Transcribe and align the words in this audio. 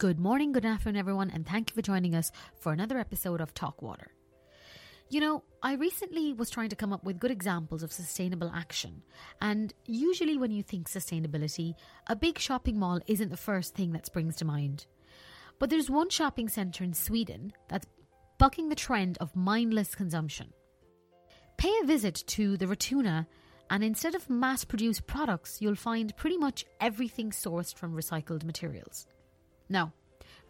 Good 0.00 0.18
morning, 0.18 0.52
good 0.52 0.64
afternoon, 0.64 0.98
everyone, 0.98 1.28
and 1.28 1.46
thank 1.46 1.68
you 1.68 1.74
for 1.74 1.82
joining 1.82 2.14
us 2.14 2.32
for 2.58 2.72
another 2.72 2.96
episode 2.96 3.42
of 3.42 3.52
Talk 3.52 3.82
Water. 3.82 4.12
You 5.10 5.20
know, 5.20 5.44
I 5.62 5.74
recently 5.74 6.32
was 6.32 6.48
trying 6.48 6.70
to 6.70 6.74
come 6.74 6.90
up 6.90 7.04
with 7.04 7.20
good 7.20 7.30
examples 7.30 7.82
of 7.82 7.92
sustainable 7.92 8.50
action, 8.54 9.02
and 9.42 9.74
usually 9.84 10.38
when 10.38 10.52
you 10.52 10.62
think 10.62 10.88
sustainability, 10.88 11.74
a 12.06 12.16
big 12.16 12.38
shopping 12.38 12.78
mall 12.78 13.00
isn't 13.08 13.28
the 13.28 13.36
first 13.36 13.74
thing 13.74 13.92
that 13.92 14.06
springs 14.06 14.36
to 14.36 14.46
mind. 14.46 14.86
But 15.58 15.68
there's 15.68 15.90
one 15.90 16.08
shopping 16.08 16.48
centre 16.48 16.82
in 16.82 16.94
Sweden 16.94 17.52
that's 17.68 17.86
bucking 18.38 18.70
the 18.70 18.76
trend 18.76 19.18
of 19.18 19.36
mindless 19.36 19.94
consumption. 19.94 20.54
Pay 21.58 21.74
a 21.82 21.86
visit 21.86 22.24
to 22.28 22.56
the 22.56 22.64
ReTuna, 22.64 23.26
and 23.68 23.84
instead 23.84 24.14
of 24.14 24.30
mass 24.30 24.64
produced 24.64 25.06
products, 25.06 25.60
you'll 25.60 25.74
find 25.74 26.16
pretty 26.16 26.38
much 26.38 26.64
everything 26.80 27.32
sourced 27.32 27.74
from 27.74 27.94
recycled 27.94 28.44
materials. 28.44 29.06
Now, 29.70 29.92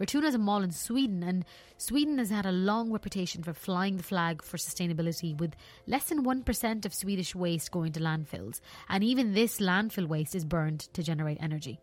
ReTuna 0.00 0.24
is 0.24 0.34
a 0.34 0.38
mall 0.38 0.62
in 0.62 0.70
Sweden, 0.70 1.22
and 1.22 1.44
Sweden 1.76 2.16
has 2.16 2.30
had 2.30 2.46
a 2.46 2.52
long 2.52 2.90
reputation 2.90 3.42
for 3.42 3.52
flying 3.52 3.98
the 3.98 4.02
flag 4.02 4.42
for 4.42 4.56
sustainability, 4.56 5.38
with 5.38 5.54
less 5.86 6.04
than 6.04 6.24
1% 6.24 6.86
of 6.86 6.94
Swedish 6.94 7.34
waste 7.34 7.70
going 7.70 7.92
to 7.92 8.00
landfills, 8.00 8.60
and 8.88 9.04
even 9.04 9.34
this 9.34 9.60
landfill 9.60 10.06
waste 10.06 10.34
is 10.34 10.46
burned 10.46 10.80
to 10.94 11.02
generate 11.02 11.36
energy. 11.38 11.78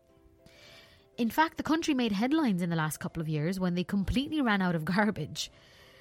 In 1.17 1.29
fact, 1.29 1.57
the 1.57 1.63
country 1.63 1.93
made 1.93 2.11
headlines 2.11 2.63
in 2.63 2.71
the 2.71 2.75
last 2.75 2.99
couple 2.99 3.21
of 3.21 3.29
years 3.29 3.59
when 3.59 3.75
they 3.75 3.83
completely 3.83 4.41
ran 4.41 4.63
out 4.63 4.75
of 4.75 4.85
garbage. 4.95 5.51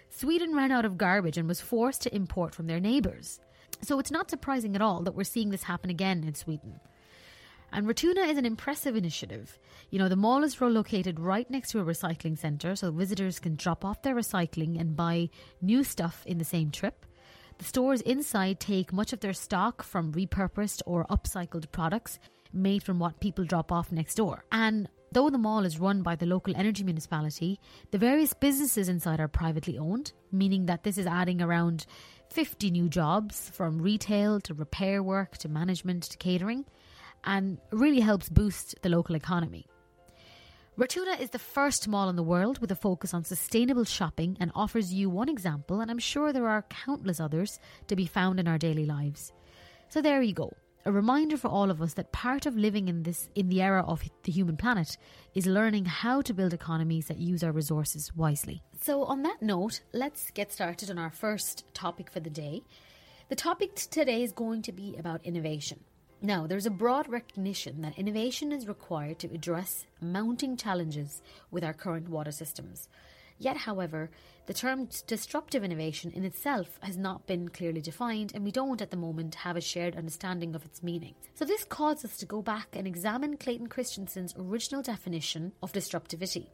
Sweden 0.08 0.54
ran 0.54 0.72
out 0.72 0.86
of 0.86 0.96
garbage 0.96 1.36
and 1.36 1.46
was 1.46 1.60
forced 1.60 2.00
to 2.02 2.14
import 2.14 2.54
from 2.54 2.66
their 2.66 2.80
neighbours. 2.80 3.40
So 3.82 3.98
it's 3.98 4.10
not 4.10 4.30
surprising 4.30 4.74
at 4.74 4.80
all 4.80 5.02
that 5.02 5.14
we're 5.14 5.24
seeing 5.24 5.50
this 5.50 5.64
happen 5.64 5.90
again 5.90 6.24
in 6.24 6.34
Sweden. 6.34 6.80
And 7.76 7.86
ReTuna 7.86 8.26
is 8.30 8.38
an 8.38 8.46
impressive 8.46 8.96
initiative. 8.96 9.58
You 9.90 9.98
know, 9.98 10.08
the 10.08 10.16
mall 10.16 10.42
is 10.44 10.58
located 10.58 11.20
right 11.20 11.48
next 11.50 11.72
to 11.72 11.78
a 11.78 11.84
recycling 11.84 12.38
centre, 12.38 12.74
so 12.74 12.90
visitors 12.90 13.38
can 13.38 13.54
drop 13.54 13.84
off 13.84 14.00
their 14.00 14.14
recycling 14.14 14.80
and 14.80 14.96
buy 14.96 15.28
new 15.60 15.84
stuff 15.84 16.22
in 16.24 16.38
the 16.38 16.44
same 16.44 16.70
trip. 16.70 17.04
The 17.58 17.66
stores 17.66 18.00
inside 18.00 18.60
take 18.60 18.94
much 18.94 19.12
of 19.12 19.20
their 19.20 19.34
stock 19.34 19.82
from 19.82 20.14
repurposed 20.14 20.80
or 20.86 21.04
upcycled 21.10 21.70
products 21.70 22.18
made 22.50 22.82
from 22.82 22.98
what 22.98 23.20
people 23.20 23.44
drop 23.44 23.70
off 23.70 23.92
next 23.92 24.14
door. 24.14 24.46
And 24.50 24.88
though 25.12 25.28
the 25.28 25.36
mall 25.36 25.66
is 25.66 25.78
run 25.78 26.00
by 26.00 26.16
the 26.16 26.24
local 26.24 26.56
energy 26.56 26.82
municipality, 26.82 27.60
the 27.90 27.98
various 27.98 28.32
businesses 28.32 28.88
inside 28.88 29.20
are 29.20 29.28
privately 29.28 29.76
owned, 29.76 30.14
meaning 30.32 30.64
that 30.64 30.82
this 30.82 30.96
is 30.96 31.06
adding 31.06 31.42
around 31.42 31.84
50 32.30 32.70
new 32.70 32.88
jobs 32.88 33.50
from 33.50 33.82
retail 33.82 34.40
to 34.40 34.54
repair 34.54 35.02
work 35.02 35.36
to 35.38 35.50
management 35.50 36.04
to 36.04 36.16
catering 36.16 36.64
and 37.26 37.58
really 37.70 38.00
helps 38.00 38.28
boost 38.28 38.74
the 38.82 38.88
local 38.88 39.14
economy. 39.14 39.66
ReTuna 40.78 41.18
is 41.20 41.30
the 41.30 41.38
first 41.38 41.88
mall 41.88 42.10
in 42.10 42.16
the 42.16 42.22
world 42.22 42.58
with 42.58 42.70
a 42.70 42.76
focus 42.76 43.14
on 43.14 43.24
sustainable 43.24 43.84
shopping 43.84 44.36
and 44.40 44.52
offers 44.54 44.92
you 44.92 45.08
one 45.08 45.28
example, 45.28 45.80
and 45.80 45.90
I'm 45.90 45.98
sure 45.98 46.32
there 46.32 46.48
are 46.48 46.66
countless 46.68 47.18
others 47.18 47.58
to 47.88 47.96
be 47.96 48.06
found 48.06 48.38
in 48.38 48.46
our 48.46 48.58
daily 48.58 48.84
lives. 48.84 49.32
So 49.88 50.02
there 50.02 50.20
you 50.20 50.34
go. 50.34 50.52
A 50.84 50.92
reminder 50.92 51.36
for 51.36 51.48
all 51.48 51.70
of 51.70 51.82
us 51.82 51.94
that 51.94 52.12
part 52.12 52.46
of 52.46 52.56
living 52.56 52.88
in 52.88 53.02
this 53.02 53.28
in 53.34 53.48
the 53.48 53.62
era 53.62 53.82
of 53.84 54.04
the 54.22 54.30
human 54.30 54.56
planet 54.56 54.98
is 55.34 55.46
learning 55.46 55.86
how 55.86 56.20
to 56.20 56.34
build 56.34 56.52
economies 56.52 57.06
that 57.08 57.18
use 57.18 57.42
our 57.42 57.52
resources 57.52 58.14
wisely. 58.14 58.62
So 58.82 59.02
on 59.04 59.22
that 59.22 59.42
note, 59.42 59.80
let's 59.92 60.30
get 60.30 60.52
started 60.52 60.90
on 60.90 60.98
our 60.98 61.10
first 61.10 61.64
topic 61.74 62.10
for 62.10 62.20
the 62.20 62.30
day. 62.30 62.62
The 63.30 63.34
topic 63.34 63.74
today 63.74 64.22
is 64.22 64.30
going 64.30 64.62
to 64.62 64.72
be 64.72 64.94
about 64.96 65.24
innovation. 65.24 65.80
Now, 66.26 66.48
there's 66.48 66.66
a 66.66 66.70
broad 66.70 67.08
recognition 67.08 67.82
that 67.82 67.96
innovation 67.96 68.50
is 68.50 68.66
required 68.66 69.20
to 69.20 69.32
address 69.32 69.86
mounting 70.00 70.56
challenges 70.56 71.22
with 71.52 71.62
our 71.62 71.72
current 71.72 72.08
water 72.08 72.32
systems. 72.32 72.88
Yet, 73.38 73.58
however, 73.58 74.10
the 74.46 74.52
term 74.52 74.88
disruptive 75.06 75.62
innovation 75.62 76.10
in 76.10 76.24
itself 76.24 76.80
has 76.82 76.96
not 76.96 77.28
been 77.28 77.50
clearly 77.50 77.80
defined, 77.80 78.32
and 78.34 78.44
we 78.44 78.50
don't 78.50 78.82
at 78.82 78.90
the 78.90 78.96
moment 78.96 79.36
have 79.36 79.56
a 79.56 79.60
shared 79.60 79.94
understanding 79.94 80.56
of 80.56 80.64
its 80.64 80.82
meaning. 80.82 81.14
So, 81.34 81.44
this 81.44 81.64
caused 81.64 82.04
us 82.04 82.16
to 82.16 82.26
go 82.26 82.42
back 82.42 82.74
and 82.74 82.88
examine 82.88 83.36
Clayton 83.36 83.68
Christensen's 83.68 84.34
original 84.36 84.82
definition 84.82 85.52
of 85.62 85.72
disruptivity. 85.72 86.48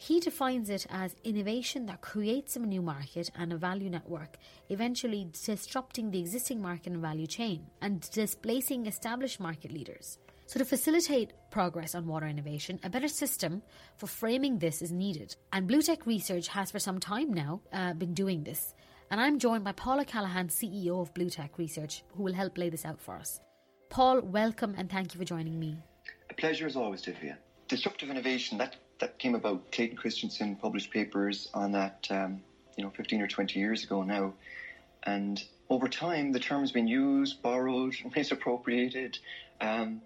He 0.00 0.20
defines 0.20 0.70
it 0.70 0.86
as 0.90 1.16
innovation 1.24 1.86
that 1.86 2.02
creates 2.02 2.54
a 2.54 2.60
new 2.60 2.80
market 2.80 3.32
and 3.34 3.52
a 3.52 3.56
value 3.56 3.90
network, 3.90 4.38
eventually 4.68 5.28
disrupting 5.44 6.12
the 6.12 6.20
existing 6.20 6.62
market 6.62 6.92
and 6.92 7.02
value 7.02 7.26
chain 7.26 7.66
and 7.82 8.08
displacing 8.12 8.86
established 8.86 9.40
market 9.40 9.72
leaders. 9.72 10.18
So, 10.46 10.60
to 10.60 10.64
facilitate 10.64 11.32
progress 11.50 11.96
on 11.96 12.06
water 12.06 12.28
innovation, 12.28 12.78
a 12.84 12.88
better 12.88 13.08
system 13.08 13.60
for 13.96 14.06
framing 14.06 14.60
this 14.60 14.82
is 14.82 14.92
needed. 14.92 15.34
And 15.52 15.68
Bluetech 15.68 16.06
Research 16.06 16.46
has 16.48 16.70
for 16.70 16.78
some 16.78 17.00
time 17.00 17.34
now 17.34 17.60
uh, 17.72 17.92
been 17.94 18.14
doing 18.14 18.44
this. 18.44 18.74
And 19.10 19.20
I'm 19.20 19.40
joined 19.40 19.64
by 19.64 19.72
Paul 19.72 20.00
O'Callaghan, 20.00 20.48
CEO 20.48 21.00
of 21.00 21.12
Bluetech 21.12 21.58
Research, 21.58 22.04
who 22.14 22.22
will 22.22 22.34
help 22.34 22.56
lay 22.56 22.70
this 22.70 22.84
out 22.84 23.00
for 23.00 23.16
us. 23.16 23.40
Paul, 23.90 24.20
welcome 24.20 24.76
and 24.78 24.88
thank 24.88 25.12
you 25.12 25.18
for 25.18 25.24
joining 25.24 25.58
me. 25.58 25.76
A 26.30 26.34
pleasure 26.34 26.66
as 26.66 26.76
always, 26.76 27.02
Divya. 27.02 27.36
Disruptive 27.66 28.10
innovation, 28.10 28.58
that 28.58 28.76
that 28.98 29.18
came 29.18 29.34
about. 29.34 29.70
Clayton 29.72 29.96
Christensen 29.96 30.56
published 30.56 30.90
papers 30.90 31.48
on 31.54 31.72
that, 31.72 32.06
um, 32.10 32.40
you 32.76 32.84
know, 32.84 32.90
15 32.90 33.22
or 33.22 33.28
20 33.28 33.58
years 33.58 33.84
ago 33.84 34.02
now. 34.02 34.34
And 35.04 35.42
over 35.70 35.88
time, 35.88 36.32
the 36.32 36.40
term 36.40 36.60
has 36.60 36.72
been 36.72 36.88
used, 36.88 37.42
borrowed, 37.42 37.94
misappropriated. 38.16 39.18
Um, 39.60 40.02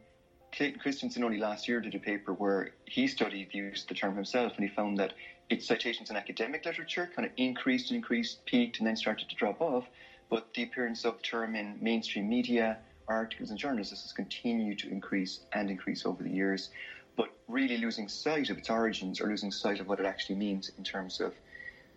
Clayton 0.53 0.80
Christensen 0.80 1.25
only 1.25 1.38
last 1.38 1.66
year 1.66 1.80
did 1.80 1.94
a 1.94 1.98
paper 1.98 2.34
where 2.34 2.72
he 2.84 3.06
studied 3.06 3.50
the 3.53 3.58
use 3.58 3.82
of 3.82 3.88
the 3.88 3.94
term 3.94 4.14
himself, 4.14 4.53
and 4.56 4.69
he 4.69 4.75
found 4.75 4.98
that 4.98 5.14
its 5.48 5.66
citations 5.66 6.10
in 6.10 6.16
academic 6.16 6.64
literature 6.64 7.10
kind 7.14 7.26
of 7.26 7.32
increased 7.36 7.91
and 7.91 7.97
increased, 7.97 8.44
peaked, 8.44 8.78
and 8.78 8.86
then 8.86 8.97
started 8.97 9.28
to 9.28 9.34
drop 9.34 9.60
off. 9.60 9.86
But 10.28 10.53
the 10.54 10.62
appearance 10.62 11.04
of 11.04 11.16
the 11.16 11.22
term 11.22 11.56
in 11.56 11.78
mainstream 11.80 12.28
media, 12.28 12.78
articles, 13.09 13.50
and 13.50 13.59
journals 13.59 13.91
has 13.91 14.12
continued 14.12 14.78
to 14.80 14.91
increase 14.91 15.41
and 15.53 15.70
increase 15.70 16.06
over 16.06 16.22
the 16.22 16.30
years 16.30 16.70
but 17.16 17.28
really 17.48 17.78
losing 17.78 18.08
sight 18.08 18.50
of 18.50 18.58
its 18.58 18.70
origins 18.70 19.20
or 19.20 19.28
losing 19.28 19.50
sight 19.50 19.80
of 19.80 19.88
what 19.88 20.00
it 20.00 20.06
actually 20.06 20.36
means 20.36 20.70
in 20.78 20.84
terms 20.84 21.20
of 21.20 21.34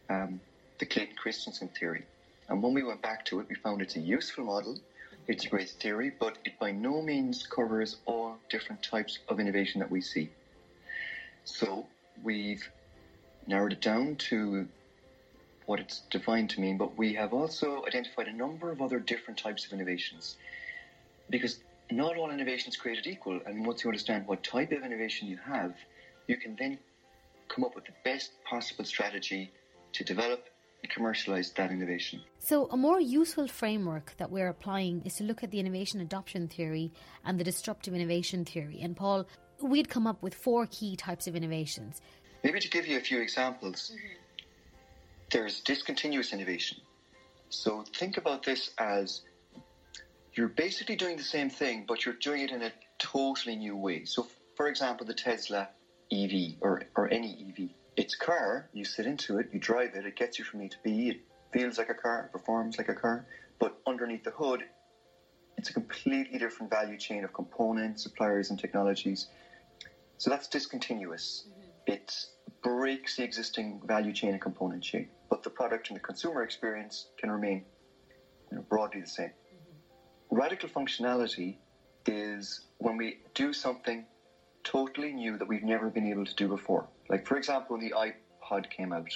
um, 0.09 0.39
the 0.79 0.85
Clayton 0.85 1.15
Christensen 1.15 1.69
theory. 1.69 2.03
And 2.49 2.61
when 2.61 2.73
we 2.73 2.83
went 2.83 3.01
back 3.01 3.25
to 3.25 3.39
it, 3.39 3.47
we 3.49 3.55
found 3.55 3.81
it's 3.81 3.95
a 3.95 3.99
useful 3.99 4.43
model, 4.43 4.77
it's 5.27 5.45
a 5.45 5.49
great 5.49 5.69
theory, 5.69 6.11
but 6.19 6.37
it 6.45 6.59
by 6.59 6.71
no 6.71 7.01
means 7.01 7.47
covers 7.47 7.97
all 8.05 8.37
different 8.49 8.83
types 8.83 9.19
of 9.29 9.39
innovation 9.39 9.79
that 9.79 9.89
we 9.89 10.01
see. 10.01 10.29
So 11.43 11.87
we've 12.23 12.69
narrowed 13.47 13.73
it 13.73 13.81
down 13.81 14.15
to 14.15 14.67
what 15.65 15.79
it's 15.79 16.01
defined 16.11 16.51
to 16.51 16.61
mean, 16.61 16.77
but 16.77 16.97
we 16.97 17.13
have 17.15 17.33
also 17.33 17.83
identified 17.87 18.27
a 18.27 18.33
number 18.33 18.71
of 18.71 18.81
other 18.81 18.99
different 18.99 19.39
types 19.39 19.65
of 19.65 19.73
innovations. 19.73 20.35
Because 21.29 21.57
not 21.91 22.18
all 22.18 22.31
innovation 22.31 22.69
is 22.69 22.78
created 22.78 23.07
equal. 23.07 23.40
And 23.46 23.66
once 23.66 23.84
you 23.84 23.90
understand 23.90 24.28
what 24.28 24.44
type 24.44 24.72
of 24.72 24.84
innovation 24.84 25.28
you 25.28 25.38
have, 25.46 25.75
you 26.28 26.38
can 26.38 26.56
then 26.57 26.79
come 27.47 27.63
up 27.63 27.75
with 27.75 27.85
the 27.85 27.94
best 28.03 28.31
possible 28.44 28.85
strategy 28.85 29.51
to 29.94 30.03
develop 30.03 30.47
and 30.84 30.91
commercialize 30.91 31.51
that 31.51 31.72
innovation. 31.72 32.22
So, 32.40 32.68
a 32.72 32.78
more 32.78 33.00
useful 33.00 33.47
framework 33.47 34.13
that 34.18 34.29
we're 34.31 34.50
applying 34.50 35.01
is 35.06 35.16
to 35.16 35.24
look 35.24 35.44
at 35.44 35.51
the 35.51 35.59
innovation 35.59 36.01
adoption 36.01 36.47
theory 36.47 36.91
and 37.24 37.40
the 37.40 37.44
disruptive 37.44 37.94
innovation 37.94 38.45
theory. 38.45 38.79
And, 38.81 38.95
Paul, 38.95 39.28
we'd 39.62 39.90
come 39.90 40.07
up 40.07 40.22
with 40.22 40.34
four 40.34 40.68
key 40.68 40.95
types 40.95 41.28
of 41.28 41.35
innovations. 41.35 42.01
Maybe 42.44 42.59
to 42.59 42.69
give 42.69 42.88
you 42.88 42.97
a 42.97 43.01
few 43.01 43.19
examples, 43.22 43.91
mm-hmm. 43.94 44.13
there's 45.31 45.62
discontinuous 45.62 46.34
innovation. 46.34 46.79
So, 47.50 47.84
think 47.95 48.18
about 48.18 48.44
this 48.44 48.72
as 48.78 49.22
you're 50.35 50.50
basically 50.50 50.96
doing 50.96 51.18
the 51.18 51.23
same 51.23 51.50
thing, 51.50 51.85
but 51.88 52.06
you're 52.06 52.18
doing 52.22 52.41
it 52.41 52.51
in 52.51 52.62
a 52.62 52.72
totally 53.00 53.56
new 53.56 53.75
way. 53.75 54.03
So, 54.06 54.25
for 54.56 54.68
example, 54.68 55.06
the 55.06 55.13
Tesla 55.13 55.69
EV 56.12 56.56
or, 56.62 56.81
or 56.96 57.12
any 57.12 57.31
EV. 57.50 57.69
It's 57.95 58.15
a 58.15 58.18
car, 58.18 58.68
you 58.74 58.83
sit 58.83 59.06
into 59.06 59.38
it, 59.38 59.48
you 59.51 59.59
drive 59.59 59.95
it, 59.95 60.06
it 60.06 60.15
gets 60.15 60.38
you 60.38 60.45
from 60.45 60.62
A 60.62 60.68
to 60.68 60.77
B, 60.83 61.09
it 61.09 61.18
feels 61.54 61.77
like 61.77 61.89
a 61.89 61.94
car, 61.94 62.30
performs 62.31 62.77
like 62.77 62.89
a 62.89 62.94
car, 62.94 63.24
but 63.59 63.77
underneath 63.88 64.24
the 64.24 64.31
hood, 64.31 64.63
it's 65.57 65.69
a 65.69 65.74
completely 65.74 66.38
different 66.38 66.69
value 66.69 66.98
chain 66.98 67.24
of 67.24 67.31
components, 67.33 68.04
suppliers, 68.04 68.50
and 68.50 68.59
technologies. 68.59 69.27
So 70.18 70.30
that's 70.30 70.48
discontinuous. 70.48 71.45
Mm-hmm. 71.48 71.94
It 71.94 72.25
breaks 72.62 73.15
the 73.15 73.24
existing 73.24 73.81
value 73.86 74.12
chain 74.12 74.31
and 74.31 74.42
component 74.42 74.83
chain, 74.83 75.07
but 75.30 75.42
the 75.44 75.50
product 75.50 75.89
and 75.89 75.95
the 75.95 76.01
consumer 76.01 76.44
experience 76.44 77.07
can 77.18 77.31
remain 77.31 77.63
you 78.51 78.57
know, 78.57 78.65
broadly 78.69 79.00
the 79.00 79.07
same. 79.07 79.31
Radical 80.35 80.67
functionality 80.67 81.55
is 82.05 82.65
when 82.79 82.97
we 82.97 83.19
do 83.33 83.53
something 83.53 84.05
totally 84.65 85.13
new 85.13 85.37
that 85.37 85.47
we've 85.47 85.63
never 85.63 85.89
been 85.89 86.05
able 86.07 86.25
to 86.25 86.35
do 86.35 86.49
before. 86.49 86.87
Like, 87.07 87.25
for 87.25 87.37
example, 87.37 87.77
when 87.77 87.87
the 87.87 87.95
iPod 87.95 88.69
came 88.69 88.91
out, 88.91 89.07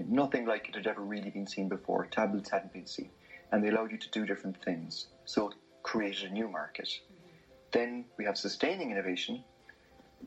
nothing 0.00 0.46
like 0.46 0.70
it 0.70 0.74
had 0.74 0.86
ever 0.86 1.02
really 1.02 1.28
been 1.28 1.46
seen 1.46 1.68
before. 1.68 2.06
Tablets 2.06 2.48
hadn't 2.48 2.72
been 2.72 2.86
seen. 2.86 3.10
And 3.52 3.62
they 3.62 3.68
allowed 3.68 3.90
you 3.90 3.98
to 3.98 4.08
do 4.08 4.24
different 4.24 4.56
things. 4.64 5.08
So 5.26 5.48
it 5.50 5.56
created 5.82 6.30
a 6.30 6.32
new 6.32 6.48
market. 6.48 6.88
Then 7.72 8.06
we 8.16 8.24
have 8.24 8.38
sustaining 8.38 8.90
innovation, 8.90 9.44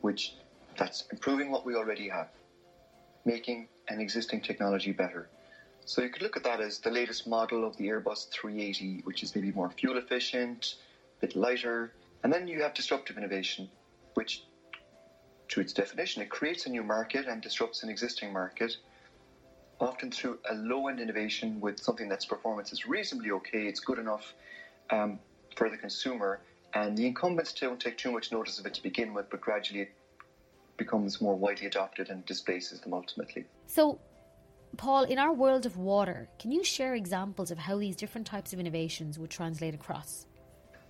which 0.01 0.35
That's 0.77 1.05
improving 1.11 1.51
what 1.51 1.65
we 1.65 1.75
already 1.75 2.07
have, 2.07 2.29
making 3.25 3.67
an 3.89 3.99
existing 3.99 4.41
technology 4.41 4.91
better. 4.91 5.27
So 5.85 6.01
you 6.01 6.09
could 6.09 6.21
look 6.21 6.37
at 6.37 6.43
that 6.43 6.61
as 6.61 6.79
the 6.79 6.91
latest 6.91 7.27
model 7.27 7.65
of 7.65 7.75
the 7.77 7.87
Airbus 7.87 8.29
380, 8.29 9.01
which 9.05 9.23
is 9.23 9.35
maybe 9.35 9.51
more 9.51 9.71
fuel 9.71 9.97
efficient, 9.97 10.75
a 11.17 11.21
bit 11.21 11.35
lighter. 11.35 11.93
And 12.23 12.31
then 12.31 12.47
you 12.47 12.61
have 12.61 12.73
disruptive 12.73 13.17
innovation, 13.17 13.69
which, 14.13 14.43
to 15.49 15.61
its 15.61 15.73
definition, 15.73 16.21
it 16.21 16.29
creates 16.29 16.65
a 16.65 16.69
new 16.69 16.83
market 16.83 17.25
and 17.27 17.41
disrupts 17.41 17.83
an 17.83 17.89
existing 17.89 18.31
market, 18.31 18.77
often 19.79 20.11
through 20.11 20.39
a 20.49 20.53
low 20.53 20.87
end 20.87 20.99
innovation 20.99 21.59
with 21.59 21.79
something 21.79 22.09
that's 22.09 22.25
performance 22.25 22.71
is 22.71 22.85
reasonably 22.85 23.31
okay, 23.31 23.65
it's 23.65 23.79
good 23.79 23.97
enough 23.97 24.33
um, 24.91 25.19
for 25.55 25.69
the 25.69 25.77
consumer, 25.77 26.41
and 26.73 26.97
the 26.97 27.05
incumbents 27.05 27.53
don't 27.53 27.79
take 27.79 27.97
too 27.97 28.11
much 28.11 28.31
notice 28.31 28.59
of 28.59 28.65
it 28.65 28.73
to 28.75 28.83
begin 28.83 29.13
with, 29.13 29.29
but 29.29 29.41
gradually 29.41 29.81
it 29.81 29.91
becomes 30.77 31.21
more 31.21 31.35
widely 31.35 31.67
adopted 31.67 32.09
and 32.09 32.25
displaces 32.25 32.79
them 32.81 32.93
ultimately. 32.93 33.45
So, 33.67 33.99
Paul, 34.77 35.04
in 35.04 35.18
our 35.18 35.33
world 35.33 35.66
of 35.66 35.77
water, 35.77 36.30
can 36.39 36.51
you 36.51 36.63
share 36.63 36.95
examples 36.95 37.51
of 37.51 37.57
how 37.57 37.77
these 37.77 37.95
different 37.95 38.27
types 38.27 38.54
of 38.54 38.60
innovations 38.60 39.19
would 39.19 39.30
translate 39.30 39.74
across? 39.74 40.25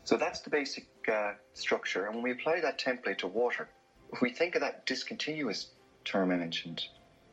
So 0.04 0.18
that's 0.18 0.42
the 0.42 0.50
basic 0.50 0.88
uh, 1.12 1.34
structure. 1.54 2.06
And 2.06 2.16
when 2.16 2.24
we 2.24 2.31
apply 2.31 2.62
that 2.62 2.80
template 2.80 3.20
to 3.20 3.28
water, 3.28 3.70
if 4.12 4.22
we 4.22 4.31
think 4.31 4.56
of 4.56 4.62
that 4.62 4.86
discontinuous 4.86 5.68
term 6.04 6.31
I 6.31 6.36
mentioned, 6.36 6.84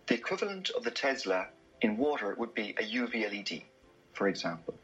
the 0.06 0.14
equivalent 0.14 0.70
of 0.70 0.84
the 0.84 0.90
Tesla 0.90 1.48
in 1.80 1.96
water 1.96 2.34
would 2.38 2.54
be 2.54 2.74
a 2.78 2.82
UV 2.82 3.30
LED, 3.30 3.62
for 4.12 4.28
example. 4.28 4.74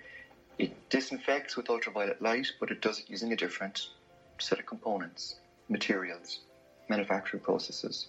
It 0.58 0.90
disinfects 0.90 1.56
with 1.56 1.70
ultraviolet 1.70 2.20
light, 2.20 2.48
but 2.60 2.70
it 2.70 2.80
does 2.80 2.98
it 3.00 3.08
using 3.08 3.32
a 3.32 3.36
different 3.36 3.88
set 4.38 4.58
of 4.58 4.66
components, 4.66 5.36
materials, 5.68 6.40
manufacturing 6.88 7.42
processes. 7.42 8.08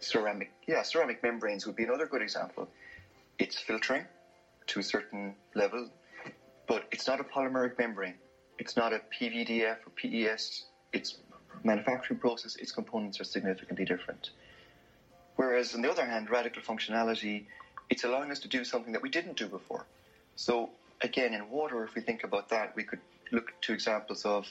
Ceramic, 0.00 0.52
yeah, 0.66 0.82
ceramic 0.82 1.22
membranes 1.22 1.66
would 1.66 1.76
be 1.76 1.84
another 1.84 2.06
good 2.06 2.22
example. 2.22 2.68
It's 3.38 3.58
filtering 3.58 4.04
to 4.66 4.80
a 4.80 4.82
certain 4.82 5.34
level, 5.54 5.90
but 6.66 6.84
it's 6.92 7.06
not 7.06 7.20
a 7.20 7.24
polymeric 7.24 7.78
membrane. 7.78 8.14
It's 8.58 8.76
not 8.76 8.92
a 8.92 9.00
PVDF 9.18 9.78
or 9.86 9.90
PES. 9.96 10.66
Its 10.92 11.18
manufacturing 11.64 12.20
process, 12.20 12.56
its 12.56 12.72
components 12.72 13.20
are 13.20 13.24
significantly 13.24 13.84
different. 13.84 14.30
Whereas, 15.36 15.74
on 15.74 15.82
the 15.82 15.90
other 15.90 16.04
hand, 16.06 16.30
radical 16.30 16.62
functionality, 16.62 17.46
it's 17.90 18.04
allowing 18.04 18.30
us 18.30 18.38
to 18.40 18.48
do 18.48 18.64
something 18.64 18.92
that 18.92 19.02
we 19.02 19.10
didn't 19.10 19.36
do 19.36 19.48
before. 19.48 19.86
So, 20.36 20.70
again, 21.00 21.34
in 21.34 21.50
water, 21.50 21.84
if 21.84 21.94
we 21.94 22.02
think 22.02 22.24
about 22.24 22.48
that, 22.50 22.74
we 22.76 22.84
could 22.84 23.00
look 23.32 23.52
to 23.62 23.72
examples 23.72 24.24
of 24.24 24.46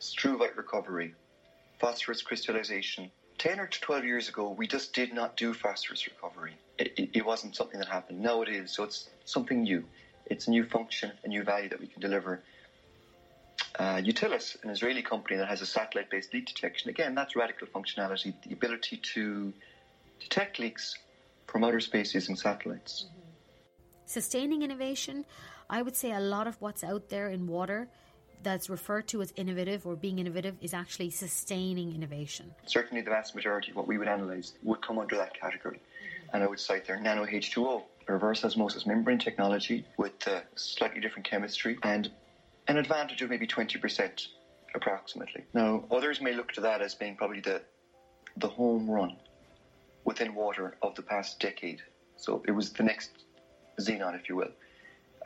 struvite 0.00 0.56
recovery, 0.56 1.14
phosphorus 1.78 2.22
crystallization. 2.22 3.10
10 3.40 3.58
or 3.58 3.66
12 3.68 4.04
years 4.04 4.28
ago, 4.28 4.50
we 4.50 4.66
just 4.66 4.92
did 4.92 5.14
not 5.14 5.34
do 5.34 5.54
phosphorus 5.54 6.06
recovery. 6.06 6.52
It, 6.76 6.92
it, 6.98 7.10
it 7.14 7.24
wasn't 7.24 7.56
something 7.56 7.80
that 7.80 7.88
happened. 7.88 8.20
Now 8.20 8.42
it 8.42 8.50
is. 8.50 8.70
So 8.70 8.84
it's 8.84 9.08
something 9.24 9.62
new. 9.62 9.82
It's 10.26 10.46
a 10.46 10.50
new 10.50 10.62
function, 10.62 11.10
a 11.24 11.28
new 11.28 11.42
value 11.42 11.70
that 11.70 11.80
we 11.80 11.86
can 11.86 12.02
deliver. 12.02 12.42
Uh, 13.78 13.96
Utilis, 13.96 14.62
an 14.62 14.68
Israeli 14.68 15.00
company 15.00 15.38
that 15.38 15.48
has 15.48 15.62
a 15.62 15.66
satellite 15.66 16.10
based 16.10 16.34
leak 16.34 16.48
detection, 16.48 16.90
again, 16.90 17.14
that's 17.14 17.34
radical 17.34 17.66
functionality, 17.66 18.34
the 18.46 18.52
ability 18.52 18.98
to 19.14 19.54
detect 20.20 20.58
leaks 20.58 20.98
from 21.46 21.64
outer 21.64 21.80
space 21.80 22.12
using 22.12 22.36
satellites. 22.36 23.06
Mm-hmm. 23.06 23.20
Sustaining 24.04 24.60
innovation, 24.60 25.24
I 25.70 25.80
would 25.80 25.96
say 25.96 26.12
a 26.12 26.20
lot 26.20 26.46
of 26.46 26.60
what's 26.60 26.84
out 26.84 27.08
there 27.08 27.30
in 27.30 27.46
water 27.46 27.88
that's 28.42 28.70
referred 28.70 29.06
to 29.08 29.22
as 29.22 29.32
innovative 29.36 29.86
or 29.86 29.96
being 29.96 30.18
innovative 30.18 30.56
is 30.60 30.74
actually 30.74 31.10
sustaining 31.10 31.94
innovation. 31.94 32.54
Certainly, 32.66 33.02
the 33.02 33.10
vast 33.10 33.34
majority 33.34 33.70
of 33.70 33.76
what 33.76 33.86
we 33.86 33.98
would 33.98 34.08
analyse 34.08 34.54
would 34.62 34.82
come 34.82 34.98
under 34.98 35.16
that 35.16 35.38
category. 35.38 35.76
Mm-hmm. 35.76 36.34
And 36.34 36.42
I 36.42 36.46
would 36.46 36.60
cite 36.60 36.86
there 36.86 37.00
nano 37.00 37.26
H2O, 37.26 37.82
reverse 38.08 38.44
osmosis 38.44 38.86
membrane 38.86 39.18
technology 39.18 39.86
with 39.96 40.26
uh, 40.26 40.40
slightly 40.56 41.00
different 41.00 41.28
chemistry 41.28 41.78
and 41.82 42.10
an 42.68 42.76
advantage 42.76 43.22
of 43.22 43.30
maybe 43.30 43.46
20% 43.46 44.28
approximately. 44.74 45.44
Now, 45.54 45.84
others 45.90 46.20
may 46.20 46.34
look 46.34 46.52
to 46.52 46.60
that 46.62 46.82
as 46.82 46.94
being 46.94 47.16
probably 47.16 47.40
the, 47.40 47.62
the 48.36 48.48
home 48.48 48.88
run 48.88 49.16
within 50.04 50.34
water 50.34 50.76
of 50.82 50.94
the 50.94 51.02
past 51.02 51.40
decade. 51.40 51.82
So 52.16 52.42
it 52.46 52.52
was 52.52 52.72
the 52.72 52.82
next 52.82 53.10
Zenon, 53.80 54.18
if 54.18 54.28
you 54.28 54.36
will, 54.36 54.52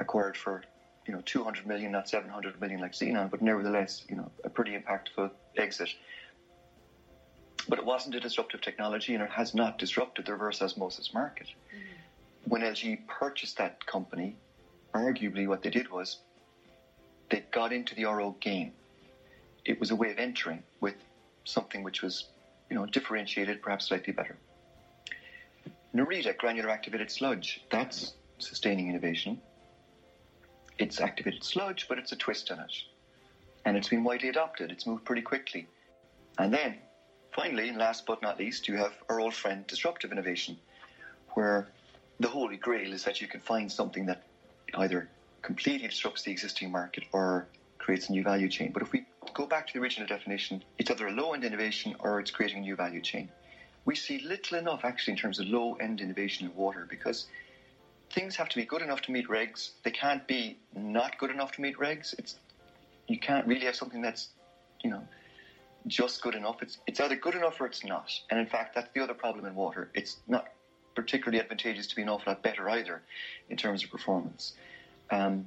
acquired 0.01 0.37
for 0.37 0.65
you 1.07 1.13
know 1.13 1.23
200 1.25 1.67
million, 1.67 1.93
not 1.93 2.09
700 2.09 2.61
million 2.61 2.81
like 2.81 2.93
Zenon, 2.93 3.31
but 3.31 3.43
nevertheless, 3.43 4.05
you 4.09 4.17
know, 4.17 4.31
a 4.45 4.49
pretty 4.49 4.77
impactful 4.77 5.31
exit. 5.57 5.91
But 7.69 7.79
it 7.79 7.85
wasn't 7.85 8.15
a 8.15 8.21
disruptive 8.21 8.61
technology, 8.61 9.15
and 9.15 9.23
it 9.23 9.31
has 9.31 9.55
not 9.55 9.79
disrupted 9.79 10.27
the 10.27 10.33
reverse 10.33 10.61
osmosis 10.61 11.15
market. 11.15 11.49
Mm-hmm. 11.49 12.51
When 12.51 12.63
LG 12.63 13.07
purchased 13.07 13.57
that 13.59 13.85
company, 13.87 14.37
arguably 14.95 15.47
what 15.47 15.63
they 15.63 15.71
did 15.71 15.91
was 15.91 16.19
they 17.31 17.43
got 17.53 17.73
into 17.73 17.95
the 17.95 18.05
RO 18.05 18.37
game. 18.41 18.73
It 19.65 19.81
was 19.81 19.91
a 19.91 19.97
way 19.97 20.11
of 20.11 20.19
entering 20.19 20.63
with 20.81 20.95
something 21.45 21.83
which 21.83 22.03
was, 22.03 22.29
you 22.69 22.77
know, 22.77 22.85
differentiated, 22.85 23.63
perhaps 23.63 23.87
slightly 23.87 24.13
better. 24.13 24.37
Nereda, 25.95 26.37
granular 26.37 26.69
activated 26.69 27.11
sludge, 27.11 27.63
that's 27.71 28.15
sustaining 28.39 28.91
innovation 28.91 29.41
it's 30.79 31.01
activated 31.01 31.45
sludge, 31.45 31.87
but 31.89 31.99
it's 31.99 32.13
a 32.13 32.17
twist 32.17 32.51
on 32.51 32.61
it. 32.61 32.73
And 33.65 33.77
it's 33.77 33.89
been 33.89 34.05
widely 34.05 34.29
adopted. 34.29 34.71
It's 34.71 34.87
moved 34.87 35.05
pretty 35.05 35.23
quickly. 35.23 35.67
And 36.39 36.53
then, 36.53 36.77
finally, 37.33 37.69
and 37.69 37.79
last 37.79 38.07
but 38.07 38.21
not 38.23 38.39
least, 38.39 38.69
you 38.69 38.77
have 38.77 38.93
our 39.09 39.21
old 39.21 39.35
friend 39.35 39.67
disruptive 39.67 40.13
innovation, 40.13 40.59
where 41.31 41.69
the 42.21 42.29
holy 42.29 42.57
grail 42.57 42.93
is 42.93 43.05
that 43.05 43.21
you 43.21 43.29
can 43.29 43.41
find 43.41 43.71
something 43.71 44.07
that 44.07 44.23
either 44.75 45.09
completely 45.43 45.89
disrupts 45.89 46.23
the 46.23 46.33
existing 46.33 46.71
market 46.71 47.05
or 47.13 47.47
creates 47.79 48.09
a 48.09 48.13
new 48.13 48.23
value 48.23 48.49
chain. 48.49 48.73
But 48.73 48.83
if 48.83 48.93
we 48.93 49.05
go 49.35 49.47
back 49.47 49.67
to 49.67 49.73
the 49.73 49.81
original 49.81 50.09
definition, 50.09 50.63
it's 50.79 50.91
either 50.91 51.07
a 51.07 51.13
low 51.13 51.33
end 51.33 51.45
innovation 51.45 51.95
or 51.99 52.19
it's 52.21 52.31
creating 52.31 52.59
a 52.59 52.63
new 52.63 52.77
value 52.77 53.01
chain. 53.01 53.29
We 53.85 53.95
see 53.95 54.21
little 54.21 54.59
enough 54.59 54.85
actually 54.85 55.13
in 55.13 55.19
terms 55.19 55.39
of 55.39 55.47
low 55.47 55.75
end 55.75 56.01
innovation 56.01 56.47
in 56.47 56.55
water 56.55 56.87
because 56.89 57.27
things 58.11 58.37
have 58.37 58.49
to 58.49 58.57
be 58.57 58.65
good 58.65 58.83
enough 58.83 59.03
to 59.03 59.13
meet 59.13 59.29
regs. 59.29 59.71
They 59.83 59.91
can't 59.91 60.27
be 60.27 60.59
not 60.75 61.19
good 61.19 61.31
enough 61.31 61.53
to 61.53 61.61
meet 61.61 61.77
regs. 61.79 62.15
It's 62.19 62.37
you 63.09 63.19
can't 63.19 63.47
really 63.47 63.67
have 63.67 63.77
something 63.77 64.01
that's 64.01 64.29
you 64.83 64.91
know 64.91 65.07
just 65.87 66.23
good 66.23 66.35
enough. 66.35 66.63
It's 66.63 66.79
it's 66.87 67.01
either 67.01 67.17
good 67.17 67.35
enough 67.35 67.61
or 67.61 67.67
it's 67.67 67.85
not. 67.85 68.11
And 68.31 68.39
in 68.41 68.47
fact, 68.47 68.75
that's 68.75 68.89
the 68.95 69.03
other 69.03 69.15
problem 69.15 69.45
in 69.47 69.55
water. 69.55 69.91
It's 69.95 70.19
not 70.29 70.49
particularly 70.95 71.41
advantageous 71.41 71.87
to 71.89 71.97
be 71.97 72.03
an 72.03 72.09
awful 72.09 72.33
lot 72.33 72.43
better 72.43 72.69
either 72.71 73.03
in 73.51 73.57
terms 73.57 73.83
of 73.83 73.91
performance. 73.91 74.55
Um, 75.11 75.47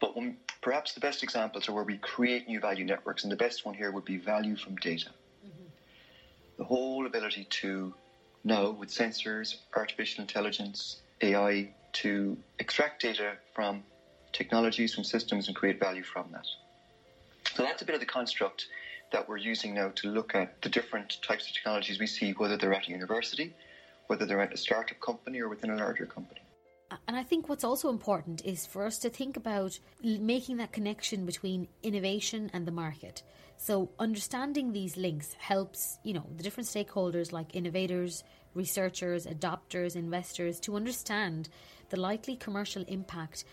but 0.00 0.16
when, 0.16 0.36
perhaps 0.62 0.94
the 0.94 1.00
best 1.00 1.22
examples 1.22 1.68
are 1.68 1.72
where 1.72 1.84
we 1.84 1.98
create 1.98 2.48
new 2.48 2.60
value 2.60 2.84
networks, 2.84 3.22
and 3.22 3.30
the 3.30 3.36
best 3.36 3.64
one 3.64 3.74
here 3.74 3.90
would 3.92 4.04
be 4.04 4.16
value 4.16 4.56
from 4.56 4.76
data. 4.76 5.10
Mm-hmm. 5.46 5.64
The 6.58 6.64
whole 6.64 7.06
ability 7.06 7.46
to 7.50 7.94
know 8.44 8.70
with 8.70 8.88
sensors, 8.88 9.56
artificial 9.76 10.22
intelligence, 10.22 11.00
AI, 11.22 11.70
to 11.94 12.36
extract 12.58 13.02
data 13.02 13.34
from 13.54 13.82
technologies, 14.32 14.94
from 14.94 15.04
systems, 15.04 15.48
and 15.48 15.56
create 15.56 15.80
value 15.80 16.02
from 16.02 16.26
that. 16.32 16.46
So 17.54 17.62
that's 17.62 17.82
a 17.82 17.84
bit 17.84 17.94
of 17.94 18.00
the 18.00 18.06
construct 18.06 18.66
that 19.12 19.28
we're 19.28 19.38
using 19.38 19.74
now 19.74 19.88
to 19.96 20.08
look 20.08 20.34
at 20.34 20.62
the 20.62 20.68
different 20.68 21.18
types 21.22 21.48
of 21.48 21.54
technologies 21.54 21.98
we 21.98 22.06
see, 22.06 22.32
whether 22.32 22.56
they're 22.56 22.72
at 22.72 22.86
a 22.86 22.90
university, 22.90 23.54
whether 24.06 24.24
they're 24.24 24.40
at 24.40 24.52
a 24.52 24.56
startup 24.56 25.00
company, 25.00 25.40
or 25.40 25.48
within 25.48 25.70
a 25.70 25.76
larger 25.76 26.06
company. 26.06 26.40
And 27.06 27.16
I 27.16 27.22
think 27.22 27.48
what's 27.48 27.64
also 27.64 27.88
important 27.88 28.44
is 28.44 28.66
for 28.66 28.84
us 28.84 28.98
to 28.98 29.10
think 29.10 29.36
about 29.36 29.78
making 30.02 30.56
that 30.56 30.72
connection 30.72 31.24
between 31.24 31.68
innovation 31.82 32.50
and 32.52 32.66
the 32.66 32.72
market. 32.72 33.22
So 33.56 33.90
understanding 33.98 34.72
these 34.72 34.96
links 34.96 35.34
helps, 35.38 35.98
you 36.02 36.14
know, 36.14 36.26
the 36.36 36.42
different 36.42 36.68
stakeholders 36.68 37.30
like 37.30 37.54
innovators, 37.54 38.24
researchers, 38.54 39.26
adopters, 39.26 39.96
investors 39.96 40.58
to 40.60 40.76
understand 40.76 41.48
the 41.90 42.00
likely 42.00 42.36
commercial 42.36 42.84
impact, 42.88 43.44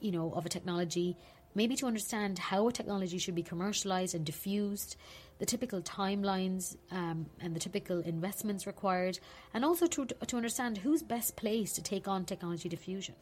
you 0.00 0.12
know, 0.12 0.32
of 0.32 0.44
a 0.46 0.48
technology, 0.48 1.16
maybe 1.54 1.74
to 1.76 1.86
understand 1.86 2.38
how 2.38 2.68
a 2.68 2.72
technology 2.72 3.18
should 3.18 3.34
be 3.34 3.42
commercialized 3.42 4.14
and 4.14 4.24
diffused, 4.24 4.96
the 5.38 5.46
typical 5.46 5.80
timelines 5.80 6.76
um, 6.90 7.26
and 7.40 7.56
the 7.56 7.60
typical 7.60 8.00
investments 8.00 8.66
required, 8.66 9.18
and 9.54 9.64
also 9.64 9.86
to, 9.86 10.04
to 10.04 10.36
understand 10.36 10.78
who's 10.78 11.02
best 11.02 11.36
placed 11.36 11.74
to 11.76 11.82
take 11.82 12.06
on 12.06 12.24
technology 12.24 12.68
diffusion. 12.68 13.14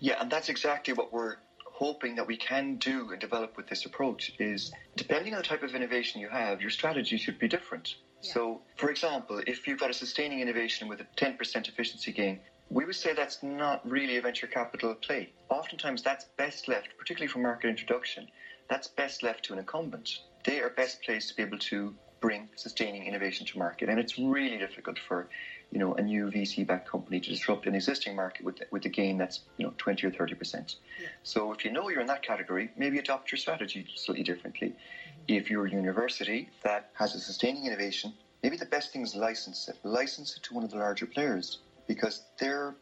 Yeah, 0.00 0.20
and 0.20 0.30
that's 0.30 0.48
exactly 0.48 0.92
what 0.92 1.12
we're 1.12 1.36
hoping 1.76 2.16
that 2.16 2.26
we 2.26 2.36
can 2.36 2.76
do 2.76 3.10
and 3.12 3.20
develop 3.20 3.56
with 3.56 3.66
this 3.66 3.84
approach 3.84 4.32
is 4.38 4.72
depending 4.96 5.34
on 5.34 5.38
the 5.38 5.44
type 5.44 5.62
of 5.62 5.74
innovation 5.74 6.20
you 6.20 6.28
have, 6.28 6.60
your 6.62 6.70
strategy 6.70 7.18
should 7.18 7.38
be 7.38 7.46
different. 7.46 7.96
Yeah. 8.22 8.32
So, 8.32 8.60
for 8.76 8.90
example, 8.90 9.42
if 9.46 9.66
you've 9.66 9.78
got 9.78 9.90
a 9.90 9.94
sustaining 9.94 10.40
innovation 10.40 10.88
with 10.88 11.00
a 11.00 11.06
10% 11.16 11.68
efficiency 11.68 12.12
gain, 12.12 12.40
we 12.70 12.84
would 12.84 12.96
say 12.96 13.12
that's 13.12 13.42
not 13.42 13.88
really 13.88 14.16
a 14.16 14.22
venture 14.22 14.46
capital 14.46 14.94
play. 14.94 15.32
Oftentimes, 15.48 16.02
that's 16.02 16.26
best 16.36 16.68
left, 16.68 16.88
particularly 16.98 17.28
for 17.28 17.38
market 17.38 17.68
introduction, 17.68 18.28
that's 18.68 18.88
best 18.88 19.22
left 19.22 19.44
to 19.44 19.52
an 19.52 19.60
incumbent. 19.60 20.20
They 20.44 20.60
are 20.60 20.70
best 20.70 21.02
placed 21.02 21.28
to 21.28 21.36
be 21.36 21.42
able 21.42 21.58
to 21.58 21.94
bring 22.20 22.48
sustaining 22.56 23.04
innovation 23.04 23.46
to 23.46 23.58
market. 23.58 23.88
And 23.88 24.00
it's 24.00 24.18
really 24.18 24.58
difficult 24.58 24.98
for, 24.98 25.28
you 25.70 25.78
know, 25.78 25.94
a 25.94 26.02
new 26.02 26.26
VC-backed 26.26 26.88
company 26.88 27.20
to 27.20 27.30
disrupt 27.30 27.66
an 27.66 27.74
existing 27.74 28.16
market 28.16 28.44
with 28.44 28.60
with 28.70 28.84
a 28.84 28.88
gain 28.88 29.18
that's 29.18 29.40
you 29.58 29.66
know 29.66 29.74
20 29.78 30.06
or 30.06 30.10
30 30.10 30.34
percent. 30.34 30.76
Yeah. 31.00 31.08
So 31.22 31.52
if 31.52 31.64
you 31.64 31.70
know 31.70 31.88
you're 31.88 32.00
in 32.00 32.06
that 32.08 32.22
category, 32.22 32.70
maybe 32.76 32.98
adopt 32.98 33.30
your 33.30 33.38
strategy 33.38 33.86
slightly 33.94 34.24
differently. 34.24 34.68
Mm-hmm. 34.68 35.34
If 35.34 35.50
you're 35.50 35.66
a 35.66 35.70
university 35.70 36.48
that 36.62 36.90
has 36.94 37.14
a 37.14 37.20
sustaining 37.20 37.66
innovation, 37.66 38.12
maybe 38.42 38.56
the 38.56 38.66
best 38.66 38.92
thing 38.92 39.02
is 39.02 39.14
license 39.14 39.68
it. 39.68 39.76
License 39.84 40.36
it 40.36 40.42
to 40.44 40.54
one 40.54 40.64
of 40.64 40.70
the 40.70 40.78
larger 40.78 41.06
players 41.06 41.58
because 41.86 42.24
they're 42.38 42.76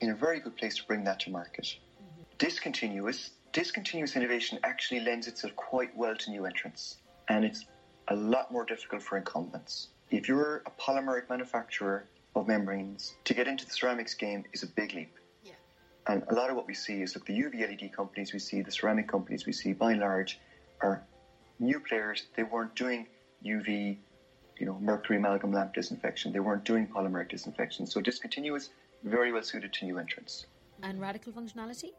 in 0.00 0.10
a 0.10 0.14
very 0.14 0.40
good 0.40 0.56
place 0.56 0.76
to 0.76 0.84
bring 0.86 1.04
that 1.04 1.20
to 1.20 1.30
market. 1.30 1.64
Mm-hmm. 1.64 2.22
Discontinuous 2.38 3.30
discontinuous 3.52 4.16
innovation 4.16 4.58
actually 4.64 5.00
lends 5.00 5.26
itself 5.26 5.56
quite 5.56 5.96
well 5.96 6.14
to 6.14 6.30
new 6.30 6.44
entrants, 6.44 6.98
and 7.28 7.42
it's 7.42 7.64
a 8.08 8.14
lot 8.14 8.52
more 8.52 8.66
difficult 8.66 9.02
for 9.02 9.16
incumbents. 9.16 9.88
If 10.10 10.28
you're 10.28 10.62
a 10.66 10.70
polymeric 10.78 11.30
manufacturer 11.30 12.06
of 12.34 12.46
membranes, 12.46 13.14
to 13.24 13.32
get 13.32 13.48
into 13.48 13.64
the 13.64 13.72
ceramics 13.72 14.12
game 14.12 14.44
is 14.52 14.62
a 14.62 14.66
big 14.66 14.92
leap. 14.94 15.14
Yeah. 15.42 15.52
And 16.06 16.22
a 16.28 16.34
lot 16.34 16.50
of 16.50 16.56
what 16.56 16.66
we 16.66 16.74
see 16.74 17.00
is 17.00 17.14
look, 17.14 17.24
the 17.24 17.32
UV 17.32 17.66
LED 17.66 17.92
companies 17.94 18.34
we 18.34 18.38
see, 18.38 18.60
the 18.60 18.70
ceramic 18.70 19.08
companies 19.08 19.46
we 19.46 19.52
see, 19.52 19.72
by 19.72 19.92
and 19.92 20.00
large, 20.00 20.38
are 20.82 21.02
new 21.58 21.80
players. 21.80 22.26
They 22.36 22.42
weren't 22.42 22.74
doing 22.74 23.06
UV, 23.44 23.96
you 24.58 24.66
know, 24.66 24.78
mercury 24.80 25.18
amalgam 25.18 25.52
lamp 25.52 25.74
disinfection. 25.74 26.32
They 26.32 26.40
weren't 26.40 26.64
doing 26.64 26.86
polymeric 26.86 27.30
disinfection. 27.30 27.86
So 27.86 28.00
discontinuous, 28.00 28.70
very 29.04 29.32
well 29.32 29.42
suited 29.42 29.72
to 29.74 29.84
new 29.84 29.98
entrants. 29.98 30.46
And 30.82 31.00
radical 31.00 31.32
functionality? 31.32 31.92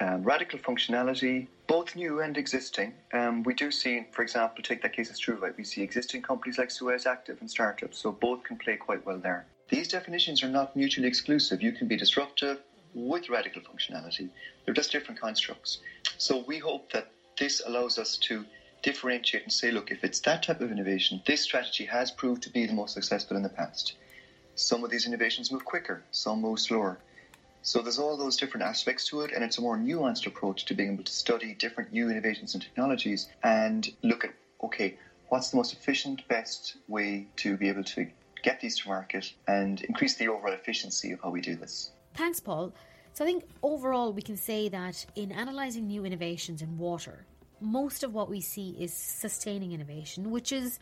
um, 0.00 0.22
radical 0.22 0.58
functionality, 0.58 1.48
both 1.66 1.96
new 1.96 2.20
and 2.20 2.36
existing. 2.36 2.94
Um, 3.12 3.42
we 3.42 3.54
do 3.54 3.70
see, 3.70 4.06
for 4.12 4.22
example, 4.22 4.62
take 4.62 4.82
that 4.82 4.92
case 4.92 5.10
as 5.10 5.18
true, 5.18 5.36
right? 5.36 5.56
We 5.56 5.64
see 5.64 5.82
existing 5.82 6.22
companies 6.22 6.58
like 6.58 6.70
Suez 6.70 7.06
Active 7.06 7.38
and 7.40 7.50
startups, 7.50 7.98
so 7.98 8.12
both 8.12 8.44
can 8.44 8.56
play 8.58 8.76
quite 8.76 9.04
well 9.04 9.18
there. 9.18 9.46
These 9.68 9.88
definitions 9.88 10.42
are 10.42 10.48
not 10.48 10.76
mutually 10.76 11.08
exclusive. 11.08 11.62
You 11.62 11.72
can 11.72 11.88
be 11.88 11.96
disruptive 11.96 12.60
with 12.94 13.28
radical 13.28 13.62
functionality. 13.62 14.30
They're 14.64 14.74
just 14.74 14.92
different 14.92 15.20
constructs. 15.20 15.78
So 16.16 16.44
we 16.46 16.58
hope 16.58 16.92
that 16.92 17.10
this 17.38 17.62
allows 17.66 17.98
us 17.98 18.16
to 18.18 18.44
differentiate 18.82 19.42
and 19.44 19.52
say, 19.52 19.70
look, 19.70 19.90
if 19.90 20.04
it's 20.04 20.20
that 20.20 20.42
type 20.42 20.60
of 20.60 20.70
innovation, 20.70 21.22
this 21.26 21.42
strategy 21.42 21.84
has 21.86 22.10
proved 22.10 22.42
to 22.44 22.50
be 22.50 22.66
the 22.66 22.72
most 22.72 22.94
successful 22.94 23.36
in 23.36 23.42
the 23.42 23.48
past. 23.48 23.94
Some 24.54 24.84
of 24.84 24.90
these 24.90 25.06
innovations 25.06 25.52
move 25.52 25.64
quicker, 25.64 26.02
some 26.10 26.40
move 26.40 26.60
slower. 26.60 26.98
So 27.62 27.82
there's 27.82 27.98
all 27.98 28.16
those 28.16 28.36
different 28.36 28.66
aspects 28.66 29.08
to 29.08 29.22
it, 29.22 29.32
and 29.32 29.44
it's 29.44 29.58
a 29.58 29.60
more 29.60 29.76
nuanced 29.76 30.26
approach 30.26 30.64
to 30.66 30.74
being 30.74 30.94
able 30.94 31.04
to 31.04 31.12
study 31.12 31.54
different 31.54 31.92
new 31.92 32.08
innovations 32.10 32.54
and 32.54 32.62
technologies 32.62 33.28
and 33.42 33.88
look 34.02 34.24
at 34.24 34.32
okay, 34.62 34.98
what's 35.28 35.50
the 35.50 35.56
most 35.56 35.72
efficient, 35.72 36.26
best 36.28 36.76
way 36.88 37.26
to 37.36 37.56
be 37.56 37.68
able 37.68 37.84
to 37.84 38.06
get 38.42 38.60
these 38.60 38.78
to 38.80 38.88
market 38.88 39.32
and 39.46 39.82
increase 39.82 40.16
the 40.16 40.28
overall 40.28 40.52
efficiency 40.52 41.12
of 41.12 41.20
how 41.20 41.30
we 41.30 41.40
do 41.40 41.54
this. 41.56 41.90
Thanks, 42.14 42.40
Paul. 42.40 42.72
So 43.12 43.24
I 43.24 43.26
think 43.26 43.44
overall 43.62 44.12
we 44.12 44.22
can 44.22 44.36
say 44.36 44.68
that 44.68 45.04
in 45.16 45.32
analysing 45.32 45.86
new 45.86 46.04
innovations 46.04 46.62
in 46.62 46.78
water, 46.78 47.26
most 47.60 48.02
of 48.02 48.14
what 48.14 48.28
we 48.28 48.40
see 48.40 48.76
is 48.78 48.92
sustaining 48.92 49.72
innovation, 49.72 50.30
which 50.30 50.52
is 50.52 50.78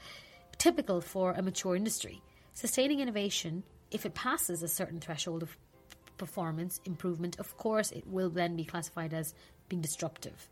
typical 0.58 1.00
for 1.00 1.32
a 1.32 1.42
mature 1.42 1.76
industry. 1.76 2.22
Sustaining 2.54 3.00
innovation, 3.00 3.62
if 3.90 4.06
it 4.06 4.14
passes 4.14 4.62
a 4.62 4.68
certain 4.68 5.00
threshold 5.00 5.42
of 5.42 5.56
performance 6.16 6.80
improvement, 6.84 7.38
of 7.38 7.56
course, 7.56 7.92
it 7.92 8.06
will 8.06 8.30
then 8.30 8.56
be 8.56 8.64
classified 8.64 9.12
as 9.12 9.34
being 9.68 9.82
disruptive. 9.82 10.48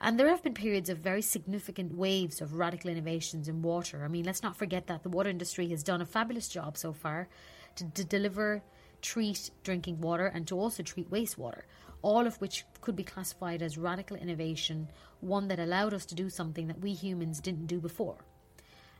And 0.00 0.18
there 0.18 0.28
have 0.28 0.42
been 0.42 0.54
periods 0.54 0.88
of 0.88 0.98
very 0.98 1.20
significant 1.20 1.94
waves 1.94 2.40
of 2.40 2.54
radical 2.54 2.90
innovations 2.90 3.48
in 3.48 3.60
water. 3.60 4.02
I 4.02 4.08
mean, 4.08 4.24
let's 4.24 4.42
not 4.42 4.56
forget 4.56 4.86
that 4.86 5.02
the 5.02 5.10
water 5.10 5.28
industry 5.28 5.68
has 5.68 5.82
done 5.82 6.00
a 6.00 6.06
fabulous 6.06 6.48
job 6.48 6.78
so 6.78 6.94
far 6.94 7.28
to, 7.76 7.84
to 7.90 8.04
deliver, 8.04 8.62
treat 9.02 9.50
drinking 9.62 10.00
water, 10.00 10.26
and 10.26 10.48
to 10.48 10.58
also 10.58 10.82
treat 10.82 11.10
wastewater, 11.10 11.62
all 12.02 12.26
of 12.26 12.40
which 12.40 12.64
could 12.80 12.96
be 12.96 13.04
classified 13.04 13.62
as 13.62 13.78
radical 13.78 14.16
innovation, 14.16 14.88
one 15.20 15.48
that 15.48 15.58
allowed 15.58 15.94
us 15.94 16.06
to 16.06 16.14
do 16.14 16.30
something 16.30 16.66
that 16.68 16.80
we 16.80 16.92
humans 16.92 17.40
didn't 17.40 17.66
do 17.66 17.80
before. 17.80 18.18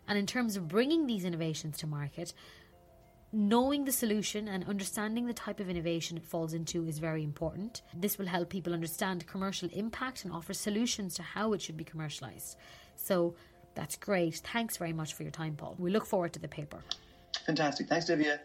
And 0.08 0.18
in 0.18 0.26
terms 0.26 0.56
of 0.56 0.68
bringing 0.68 1.06
these 1.06 1.24
innovations 1.24 1.78
to 1.78 1.86
market, 1.86 2.34
Knowing 3.32 3.84
the 3.84 3.92
solution 3.92 4.48
and 4.48 4.64
understanding 4.64 5.24
the 5.24 5.32
type 5.32 5.60
of 5.60 5.70
innovation 5.70 6.16
it 6.16 6.24
falls 6.24 6.52
into 6.52 6.84
is 6.84 6.98
very 6.98 7.22
important. 7.22 7.82
This 7.94 8.18
will 8.18 8.26
help 8.26 8.48
people 8.50 8.74
understand 8.74 9.24
commercial 9.28 9.68
impact 9.72 10.24
and 10.24 10.32
offer 10.32 10.52
solutions 10.52 11.14
to 11.14 11.22
how 11.22 11.52
it 11.52 11.62
should 11.62 11.76
be 11.76 11.84
commercialised. 11.84 12.56
So 12.96 13.36
that's 13.76 13.94
great. 13.94 14.38
Thanks 14.38 14.76
very 14.78 14.92
much 14.92 15.14
for 15.14 15.22
your 15.22 15.30
time, 15.30 15.54
Paul. 15.54 15.76
We 15.78 15.92
look 15.92 16.06
forward 16.06 16.32
to 16.32 16.40
the 16.40 16.48
paper. 16.48 16.82
Fantastic. 17.46 17.86
Thanks, 17.86 18.10
Divya. 18.10 18.40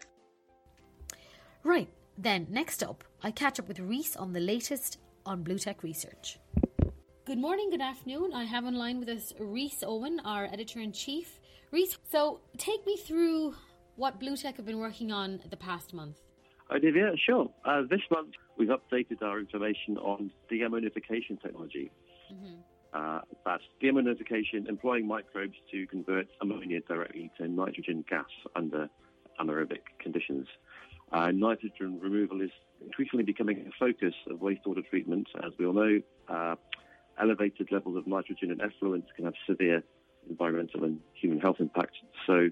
Right, 1.64 1.88
then 2.18 2.46
next 2.50 2.82
up, 2.82 3.04
I 3.22 3.30
catch 3.30 3.58
up 3.58 3.68
with 3.68 3.78
Reese 3.78 4.16
on 4.16 4.32
the 4.32 4.40
latest 4.40 4.98
on 5.24 5.44
BlueTech 5.44 5.82
research. 5.82 6.38
Good 7.24 7.38
morning, 7.38 7.70
good 7.70 7.80
afternoon. 7.80 8.32
I 8.32 8.44
have 8.44 8.64
online 8.64 9.00
with 9.00 9.08
us 9.08 9.32
Reese 9.38 9.82
Owen, 9.84 10.20
our 10.24 10.46
editor 10.46 10.80
in 10.80 10.92
chief. 10.92 11.40
Reese, 11.72 11.98
so 12.10 12.40
take 12.56 12.86
me 12.86 12.96
through 12.96 13.54
what 13.96 14.20
BlueTech 14.20 14.56
have 14.56 14.66
been 14.66 14.78
working 14.78 15.10
on 15.12 15.40
the 15.50 15.56
past 15.56 15.92
month. 15.92 16.18
I 16.70 16.78
did, 16.78 16.94
yeah, 16.94 17.10
sure. 17.24 17.50
Uh, 17.64 17.82
this 17.88 18.00
month 18.10 18.30
we've 18.58 18.68
updated 18.68 19.22
our 19.22 19.38
information 19.38 19.98
on 19.98 20.30
deammonification 20.50 21.40
technology. 21.42 21.90
Mm-hmm. 22.32 22.54
Uh, 22.92 23.20
that's 23.44 23.62
deammonification, 23.82 24.68
employing 24.68 25.06
microbes 25.06 25.56
to 25.70 25.86
convert 25.88 26.28
ammonia 26.40 26.80
directly 26.88 27.30
to 27.36 27.46
nitrogen 27.46 28.04
gas 28.08 28.24
under 28.54 28.88
anaerobic 29.40 29.82
conditions. 30.00 30.46
Uh, 31.12 31.30
nitrogen 31.30 32.00
removal 32.00 32.40
is 32.40 32.50
increasingly 32.84 33.24
becoming 33.24 33.66
a 33.66 33.70
focus 33.78 34.14
of 34.30 34.38
wastewater 34.38 34.86
treatment. 34.88 35.28
As 35.44 35.52
we 35.58 35.66
all 35.66 35.72
know, 35.72 36.00
uh, 36.28 36.56
elevated 37.20 37.70
levels 37.70 37.96
of 37.96 38.06
nitrogen 38.06 38.50
in 38.50 38.58
effluents 38.58 39.06
can 39.14 39.24
have 39.24 39.34
severe 39.46 39.82
environmental 40.28 40.84
and 40.84 41.00
human 41.14 41.40
health 41.40 41.56
impacts. 41.60 41.98
So 42.26 42.50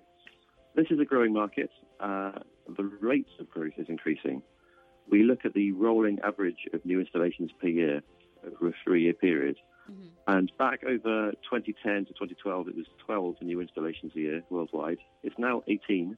this 0.75 0.87
is 0.91 1.01
a 1.01 1.05
growing 1.05 1.33
market. 1.33 1.71
Uh, 2.01 2.33
the 2.77 2.85
rate 2.85 3.29
of 3.41 3.51
growth 3.51 3.75
is 3.77 3.87
increasing. 3.89 4.43
We 5.11 5.23
look 5.23 5.45
at 5.45 5.55
the 5.55 5.73
rolling 5.73 6.21
average 6.21 6.69
of 6.73 6.85
new 6.85 7.01
installations 7.01 7.51
per 7.61 7.69
year 7.69 8.03
over 8.45 8.69
a 8.69 8.73
three 8.85 9.03
year 9.03 9.13
period. 9.13 9.57
Mm-hmm. 9.91 10.07
And 10.27 10.53
back 10.59 10.83
over 10.85 11.33
2010 11.33 12.07
to 12.07 12.13
2012, 12.13 12.69
it 12.69 12.77
was 12.77 12.87
12 13.05 13.37
new 13.43 13.61
installations 13.61 14.13
a 14.17 14.21
year 14.21 14.43
worldwide. 14.49 14.99
It's 15.23 15.39
now 15.39 15.63
18. 15.69 16.17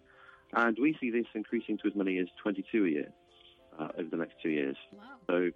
And 0.53 0.77
we 0.81 0.97
see 1.01 1.11
this 1.11 1.27
increasing 1.35 1.79
to 1.79 1.89
as 1.89 1.95
many 1.95 2.19
as 2.19 2.27
22 2.43 2.85
a 2.85 2.89
year 2.89 3.09
uh, 3.79 3.89
over 3.99 4.09
the 4.11 4.17
next 4.17 4.35
two 4.43 4.51
years. 4.51 4.77
Wow. 4.93 5.03
So 5.27 5.51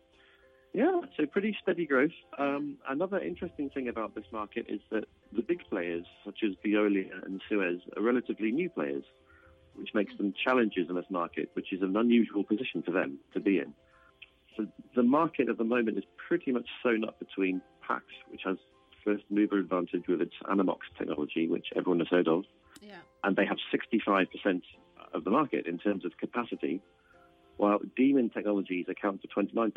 yeah, 0.73 1.01
so 1.17 1.27
pretty 1.27 1.57
steady 1.61 1.85
growth. 1.85 2.11
Um, 2.39 2.77
another 2.89 3.19
interesting 3.19 3.71
thing 3.71 3.89
about 3.89 4.15
this 4.15 4.25
market 4.33 4.67
is 4.69 4.81
that 4.91 5.05
the 5.33 5.43
big 5.43 5.63
players, 5.69 6.05
such 6.25 6.41
as 6.45 6.53
Veolia 6.65 7.25
and 7.25 7.41
Suez, 7.49 7.81
are 7.97 8.03
relatively 8.03 8.53
new 8.53 8.71
players, 8.71 9.03
which 9.75 9.91
makes 9.95 10.17
them 10.17 10.33
challengers 10.45 10.87
in 10.89 10.95
this 10.95 11.11
market, 11.11 11.51
which 11.55 11.73
is 11.73 11.83
an 11.83 11.97
unusual 11.97 12.45
position 12.45 12.83
for 12.83 12.93
them 12.93 13.19
to 13.35 13.41
be 13.41 13.59
in. 13.59 13.75
So 14.57 14.67
the 14.95 15.03
market 15.03 15.49
at 15.49 15.59
the 15.59 15.65
moment 15.65 15.99
is 15.99 16.05
pretty 16.29 16.53
much 16.53 16.67
sewn 16.83 17.05
up 17.05 17.19
between 17.19 17.63
Paques, 17.87 18.15
which 18.29 18.43
has 18.45 18.57
first 19.05 19.25
mover 19.29 19.59
advantage 19.59 20.05
with 20.07 20.21
its 20.21 20.35
Anammox 20.45 20.81
technology, 20.97 21.49
which 21.49 21.67
everyone 21.75 21.99
has 21.99 22.09
heard 22.09 22.29
of, 22.29 22.45
yeah. 22.81 22.97
And 23.25 23.37
they 23.37 23.47
have 23.47 23.59
65% 23.73 24.63
of 25.13 25.25
the 25.25 25.31
market 25.31 25.67
in 25.67 25.79
terms 25.79 26.05
of 26.05 26.17
capacity 26.19 26.81
while 27.57 27.79
Deamon 27.99 28.33
Technologies 28.33 28.87
account 28.89 29.21
for 29.21 29.43
29%. 29.43 29.73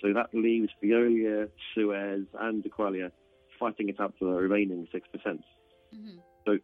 So 0.00 0.12
that 0.14 0.30
leaves 0.32 0.70
Veolia, 0.82 1.48
Suez, 1.74 2.24
and 2.40 2.64
Aqualia 2.64 3.10
fighting 3.60 3.88
it 3.90 4.00
out 4.00 4.14
for 4.18 4.24
the 4.26 4.40
remaining 4.40 4.88
6%. 4.94 5.02
percent 5.12 5.44
mm 5.94 6.12
hmm 6.12 6.18
So 6.46 6.58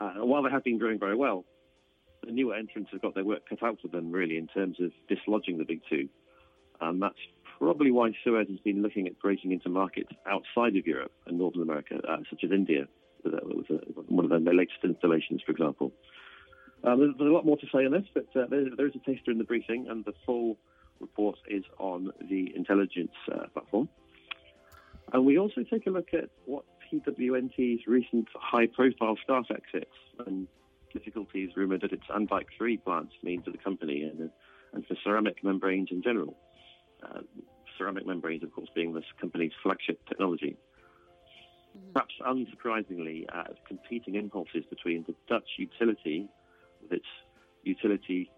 uh, 0.00 0.24
while 0.24 0.42
they 0.42 0.50
have 0.50 0.64
been 0.64 0.78
growing 0.78 0.98
very 0.98 1.16
well, 1.16 1.44
the 2.24 2.32
newer 2.32 2.54
entrants 2.54 2.90
have 2.92 3.02
got 3.02 3.14
their 3.14 3.24
work 3.24 3.48
cut 3.48 3.62
out 3.62 3.78
for 3.80 3.88
them, 3.88 4.10
really, 4.10 4.36
in 4.36 4.48
terms 4.48 4.76
of 4.80 4.90
dislodging 5.08 5.58
the 5.58 5.64
big 5.64 5.80
two. 5.88 6.08
And 6.80 7.00
that's 7.02 7.22
probably 7.58 7.90
why 7.90 8.12
Suez 8.22 8.48
has 8.48 8.60
been 8.60 8.82
looking 8.82 9.06
at 9.06 9.18
breaking 9.20 9.52
into 9.52 9.68
markets 9.68 10.10
outside 10.26 10.76
of 10.76 10.86
Europe 10.86 11.12
and 11.26 11.38
Northern 11.38 11.62
America, 11.62 11.96
uh, 12.08 12.18
such 12.30 12.44
as 12.44 12.50
India, 12.52 12.86
uh, 13.26 13.38
with 13.44 13.70
uh, 13.70 13.84
one 14.08 14.30
of 14.30 14.44
their 14.44 14.54
latest 14.54 14.78
installations, 14.84 15.42
for 15.44 15.52
example. 15.52 15.92
Um, 16.84 17.00
there's, 17.00 17.14
there's, 17.18 17.30
a 17.30 17.32
lot 17.32 17.44
more 17.44 17.56
to 17.56 17.66
say 17.72 17.84
on 17.84 17.92
this, 17.92 18.04
but 18.14 18.26
uh, 18.36 18.46
there, 18.48 18.66
there 18.76 18.86
is 18.86 18.94
a 18.94 19.10
taster 19.10 19.30
in 19.30 19.38
the 19.38 19.44
briefing, 19.44 19.86
and 19.88 20.04
the 20.04 20.14
full 20.24 20.56
report 21.00 21.38
is 21.48 21.64
on 21.78 22.12
the 22.28 22.52
intelligence 22.54 23.12
uh, 23.32 23.46
platform. 23.52 23.88
And 25.12 25.24
we 25.24 25.38
also 25.38 25.62
take 25.62 25.86
a 25.86 25.90
look 25.90 26.08
at 26.12 26.30
what 26.44 26.64
PWNT's 26.92 27.86
recent 27.86 28.28
high-profile 28.34 29.16
staff 29.22 29.46
exits 29.50 29.94
and 30.26 30.46
difficulties 30.92 31.50
rumoured 31.56 31.84
at 31.84 31.92
its 31.92 32.04
Andijk 32.14 32.46
3 32.56 32.76
plants 32.78 33.12
mean 33.22 33.42
to 33.42 33.50
the 33.50 33.58
company 33.58 34.02
and, 34.02 34.30
and 34.72 34.86
for 34.86 34.96
ceramic 35.04 35.42
membranes 35.42 35.88
in 35.90 36.02
general. 36.02 36.36
Uh, 37.02 37.20
ceramic 37.76 38.06
membranes, 38.06 38.42
of 38.42 38.52
course, 38.52 38.68
being 38.74 38.92
this 38.92 39.04
company's 39.20 39.52
flagship 39.62 40.00
technology. 40.08 40.56
Mm-hmm. 41.78 41.92
Perhaps 41.92 42.14
unsurprisingly, 42.26 43.24
uh, 43.32 43.54
competing 43.66 44.14
impulses 44.14 44.64
between 44.68 45.04
the 45.06 45.14
Dutch 45.28 45.48
utility, 45.58 46.28
with 46.82 46.92
its 46.92 47.06
utility 47.62 48.30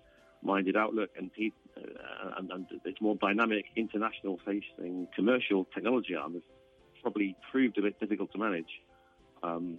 minded 0.43 0.77
outlook, 0.77 1.11
and, 1.17 1.31
uh, 1.77 2.31
and, 2.39 2.51
and, 2.51 2.67
its 2.85 3.01
more 3.01 3.17
dynamic, 3.17 3.67
international 3.77 4.39
facing 4.45 5.07
commercial 5.15 5.67
technology 5.75 6.15
arm, 6.15 6.35
has 6.35 6.43
probably 7.03 7.37
proved 7.51 7.79
a 7.79 7.83
bit 7.83 7.99
difficult 8.01 8.33
to 8.33 8.39
manage. 8.39 8.81
Um, 9.43 9.79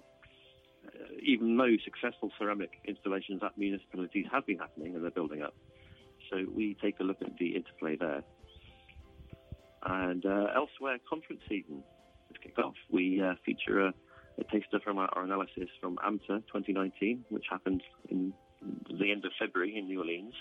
uh, 0.86 0.90
even 1.22 1.58
though 1.58 1.76
successful 1.84 2.32
ceramic 2.40 2.72
installations 2.86 3.42
at 3.44 3.56
municipalities 3.58 4.26
have 4.32 4.46
been 4.48 4.58
happening 4.58 4.96
and 4.96 5.04
they're 5.04 5.12
building 5.12 5.44
up. 5.44 5.54
So 6.32 6.46
we 6.52 6.76
take 6.82 7.00
a 7.00 7.04
look 7.04 7.22
at 7.22 7.38
the 7.38 7.56
interplay 7.56 7.98
there. 7.98 8.24
And 9.84 10.26
uh, 10.26 10.48
elsewhere, 10.56 10.98
conference 11.08 11.42
season 11.50 11.84
kicked 12.42 12.60
off. 12.60 12.76
We 12.90 13.22
uh, 13.22 13.34
feature 13.46 13.88
a, 13.88 13.94
a, 14.40 14.44
taster 14.46 14.80
from 14.84 14.98
our, 14.98 15.10
our, 15.14 15.24
analysis 15.24 15.70
from 15.80 15.98
AMTA 15.98 16.44
2019, 16.48 17.26
which 17.30 17.46
happened 17.50 17.82
in 18.10 18.34
the 18.62 19.12
end 19.12 19.26
of 19.26 19.32
February 19.40 19.78
in 19.78 19.86
New 19.86 20.00
Orleans. 20.00 20.34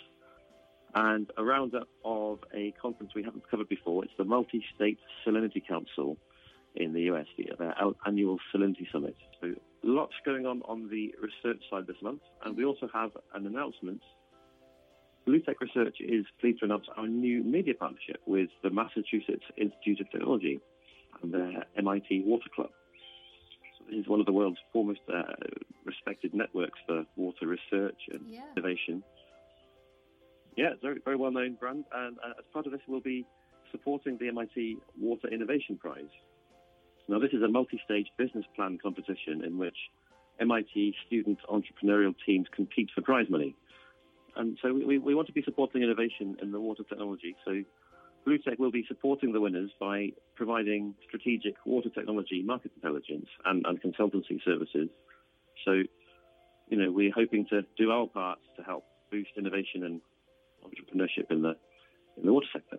And 0.95 1.31
a 1.37 1.45
roundup 1.45 1.89
of 2.05 2.41
a 2.53 2.75
conference 2.83 3.13
we 3.15 3.23
haven't 3.23 3.49
covered 3.49 3.69
before. 3.69 4.05
It's 4.05 4.13
the 4.19 4.25
Multi 4.25 4.65
State 4.75 4.99
Salinity 5.25 5.67
Council 5.67 6.17
in 6.75 6.93
the 6.93 7.03
US, 7.13 7.27
their 7.59 7.75
annual 8.07 8.39
Salinity 8.53 8.91
Summit. 8.93 9.17
So 9.41 9.55
lots 9.83 10.15
going 10.25 10.47
on 10.47 10.63
on 10.63 10.89
the 10.89 11.15
research 11.21 11.63
side 11.71 11.87
this 11.87 11.97
month. 12.03 12.23
And 12.45 12.57
we 12.57 12.65
also 12.65 12.89
have 12.93 13.11
an 13.35 13.47
announcement 13.47 14.03
BlueTech 15.27 15.61
Research 15.61 15.97
is 16.01 16.25
pleased 16.41 16.61
to 16.61 16.65
announce 16.65 16.87
our 16.97 17.07
new 17.07 17.45
media 17.45 17.75
partnership 17.75 18.21
with 18.27 18.49
the 18.63 18.71
Massachusetts 18.71 19.45
Institute 19.57 20.01
of 20.01 20.11
Technology 20.11 20.61
and 21.23 21.33
their 21.33 21.65
MIT 21.77 22.23
Water 22.27 22.49
Club. 22.55 22.71
So 23.79 23.85
this 23.91 24.01
is 24.01 24.09
one 24.09 24.21
of 24.21 24.27
the 24.27 24.33
world's 24.33 24.59
foremost 24.73 25.01
uh, 25.13 25.23
respected 25.85 26.35
networks 26.35 26.79
for 26.87 27.05
water 27.17 27.47
research 27.47 28.01
and 28.13 28.23
yeah. 28.29 28.43
innovation. 28.57 29.03
Yeah, 30.57 30.71
it's 30.73 30.83
a 30.83 30.87
very, 30.87 31.01
very 31.05 31.17
well 31.17 31.31
known 31.31 31.55
brand. 31.55 31.85
And 31.93 32.19
uh, 32.19 32.39
as 32.39 32.45
part 32.53 32.67
of 32.67 32.73
this, 32.73 32.81
we'll 32.87 33.01
be 33.01 33.27
supporting 33.71 34.19
the 34.19 34.29
MIT 34.29 34.79
Water 34.99 35.29
Innovation 35.29 35.77
Prize. 35.77 36.11
Now, 37.09 37.19
this 37.19 37.31
is 37.33 37.43
a 37.43 37.49
multi 37.49 37.81
stage 37.85 38.07
business 38.19 38.45
plan 38.55 38.79
competition 38.81 39.43
in 39.45 39.59
which 39.59 39.77
MIT 40.41 40.95
student 41.07 41.39
entrepreneurial 41.49 42.15
teams 42.25 42.47
compete 42.55 42.91
for 42.95 43.03
prize 43.03 43.27
money. 43.29 43.57
And 44.37 44.57
so 44.63 44.73
we, 44.73 44.99
we 44.99 45.15
want 45.15 45.27
to 45.27 45.33
be 45.33 45.43
supporting 45.43 45.83
innovation 45.83 46.37
in 46.41 46.53
the 46.53 46.61
water 46.61 46.85
technology. 46.89 47.37
So 47.45 47.63
BlueTech 48.27 48.59
will 48.59 48.71
be 48.71 48.85
supporting 48.87 49.33
the 49.33 49.41
winners 49.41 49.71
by 49.81 50.11
providing 50.35 50.95
strategic 51.07 51.55
water 51.65 51.89
technology 51.89 52.43
market 52.43 52.73
intelligence 52.77 53.27
and, 53.45 53.65
and 53.67 53.81
consultancy 53.81 54.43
services. 54.45 54.89
So, 55.65 55.83
you 56.69 56.77
know, 56.77 56.93
we're 56.93 57.13
hoping 57.13 57.47
to 57.51 57.63
do 57.77 57.91
our 57.91 58.07
part 58.07 58.39
to 58.57 58.63
help 58.63 58.85
boost 59.11 59.31
innovation 59.37 59.85
and 59.85 60.01
entrepreneurship 60.65 61.31
in 61.31 61.43
the 61.43 61.57
in 62.17 62.27
the 62.27 62.33
water 62.33 62.47
sector. 62.53 62.79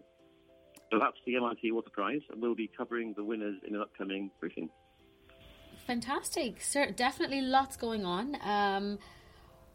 So 0.92 1.00
that's 1.00 1.18
the 1.26 1.38
MIT 1.38 1.72
Water 1.72 1.90
Prize, 1.90 2.22
and 2.30 2.42
we'll 2.42 2.56
be 2.56 2.70
covering 2.78 3.14
the 3.16 3.24
winners 3.24 3.56
in 3.66 3.76
an 3.76 3.82
upcoming 3.82 4.30
briefing. 4.40 4.70
Fantastic, 5.88 6.62
sir. 6.62 6.92
Definitely 6.92 7.42
lots 7.42 7.78
going 7.78 8.06
on. 8.06 8.38
Um, 8.44 9.00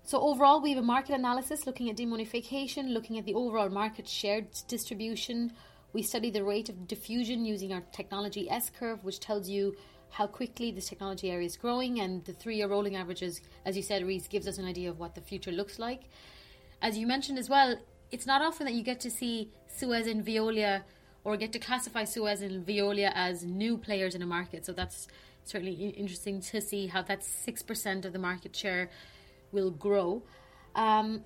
so 0.07 0.21
overall, 0.21 0.63
we 0.63 0.71
have 0.71 0.79
a 0.79 0.87
market 0.87 1.15
analysis 1.15 1.67
looking 1.67 1.91
at 1.91 1.97
deammonification, 1.97 2.95
looking 2.95 3.19
at 3.19 3.25
the 3.25 3.35
overall 3.35 3.69
market 3.69 4.09
share 4.09 4.43
distribution. 4.69 5.53
We 5.93 6.03
study 6.03 6.31
the 6.31 6.45
rate 6.45 6.69
of 6.69 6.87
diffusion 6.87 7.45
using 7.45 7.73
our 7.73 7.83
technology 7.93 8.49
S 8.49 8.71
curve, 8.71 9.03
which 9.03 9.19
tells 9.19 9.49
you 9.49 9.75
how 10.11 10.29
quickly 10.29 10.71
this 10.71 10.89
technology 10.89 11.31
area 11.31 11.47
is 11.47 11.57
growing, 11.57 12.01
and 12.01 12.25
the 12.25 12.33
three-year 12.33 12.69
rolling 12.69 12.95
averages, 12.95 13.41
as 13.65 13.77
you 13.77 13.83
said, 13.83 14.07
Reese, 14.07 14.29
gives 14.29 14.47
us 14.47 14.59
an 14.59 14.65
idea 14.65 14.89
of 14.89 15.01
what 15.01 15.17
the 15.17 15.21
future 15.21 15.51
looks 15.51 15.79
like. 15.79 16.03
As 16.81 16.97
you 16.97 17.07
mentioned 17.07 17.39
as 17.39 17.51
well, 17.51 17.77
it's 18.13 18.27
not 18.27 18.41
often 18.41 18.67
that 18.67 18.75
you 18.75 18.85
get 18.85 19.01
to 19.01 19.11
see 19.11 19.51
Suez 19.67 20.07
and 20.07 20.25
Veolia 20.25 20.83
or 21.25 21.37
get 21.37 21.53
to 21.53 21.59
classify 21.59 22.05
Suez 22.05 22.41
and 22.41 22.65
Veolia 22.65 23.11
as 23.15 23.45
new 23.45 23.77
players 23.77 24.15
in 24.15 24.23
a 24.23 24.27
market. 24.27 24.65
So 24.65 24.73
that's 24.73 25.09
certainly 25.45 25.73
interesting 25.73 26.41
to 26.41 26.61
see 26.61 26.87
how 26.87 27.03
that's 27.03 27.27
six 27.27 27.63
percent 27.63 28.05
of 28.05 28.13
the 28.13 28.19
market 28.21 28.55
share 28.55 28.91
will 29.53 29.71
grow. 29.71 30.23
Um, 30.75 31.25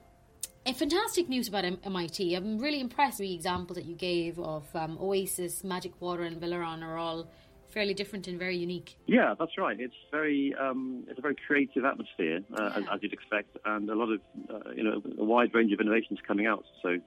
and 0.66 0.76
fantastic 0.76 1.28
news 1.28 1.48
about 1.48 1.64
MIT. 1.64 2.34
I'm 2.34 2.58
really 2.58 2.80
impressed 2.80 3.18
with 3.18 3.28
the 3.28 3.34
examples 3.34 3.76
that 3.76 3.86
you 3.86 3.94
gave 3.94 4.38
of 4.38 4.64
um, 4.74 4.98
Oasis, 5.00 5.64
Magic 5.64 5.92
Water, 6.00 6.22
and 6.22 6.40
Villaron 6.40 6.82
are 6.82 6.98
all 6.98 7.30
fairly 7.70 7.94
different 7.94 8.28
and 8.28 8.38
very 8.38 8.56
unique. 8.56 8.96
Yeah, 9.06 9.34
that's 9.38 9.56
right. 9.56 9.78
It's 9.80 9.94
very 10.10 10.54
um, 10.60 11.04
it's 11.08 11.18
a 11.18 11.22
very 11.22 11.36
creative 11.46 11.84
atmosphere, 11.84 12.40
uh, 12.58 12.62
yeah. 12.62 12.76
as, 12.76 12.84
as, 12.92 13.02
you'd 13.02 13.12
expect, 13.12 13.56
and 13.64 13.88
a 13.88 13.94
lot 13.94 14.10
of 14.12 14.20
uh, 14.50 14.70
you 14.74 14.84
know 14.84 15.02
a 15.18 15.24
wide 15.24 15.54
range 15.54 15.72
of 15.72 15.80
innovations 15.80 16.18
coming 16.26 16.46
out. 16.46 16.64
So 16.82 16.98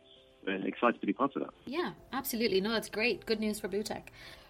uh, 0.48 0.52
excited 0.66 1.00
to 1.02 1.08
be 1.08 1.14
part 1.14 1.36
of 1.36 1.44
that. 1.44 1.52
Yeah, 1.66 1.92
absolutely. 2.12 2.60
No, 2.60 2.76
it's 2.76 2.90
great. 2.90 3.26
Good 3.26 3.40
news 3.40 3.60
for 3.60 3.68
BlueTech. 3.68 4.04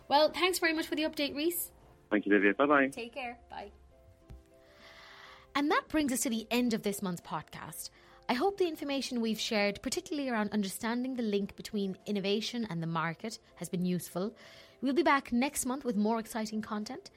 Well, 0.07 0.29
thanks 0.29 0.59
very 0.59 0.73
much 0.73 0.87
for 0.87 0.95
the 0.95 1.03
update, 1.03 1.35
Reese. 1.35 1.71
Thank 2.09 2.25
you, 2.25 2.31
Vivian. 2.31 2.55
Bye 2.57 2.65
bye. 2.65 2.87
Take 2.87 3.13
care. 3.13 3.37
Bye. 3.49 3.71
And 5.55 5.69
that 5.69 5.87
brings 5.87 6.11
us 6.11 6.21
to 6.21 6.29
the 6.29 6.47
end 6.49 6.73
of 6.73 6.81
this 6.81 7.01
month's 7.01 7.21
podcast. 7.21 7.91
I 8.27 8.33
hope 8.33 8.57
the 8.57 8.67
information 8.67 9.21
we've 9.21 9.39
shared, 9.39 9.81
particularly 9.83 10.29
around 10.29 10.51
understanding 10.51 11.15
the 11.15 11.23
link 11.23 11.55
between 11.55 11.97
innovation 12.07 12.65
and 12.69 12.81
the 12.81 12.87
market, 12.87 13.37
has 13.55 13.69
been 13.69 13.85
useful. 13.85 14.33
We'll 14.81 14.93
be 14.93 15.03
back 15.03 15.31
next 15.31 15.65
month 15.65 15.85
with 15.85 15.95
more 15.95 16.19
exciting 16.19 16.61
content. 16.61 17.11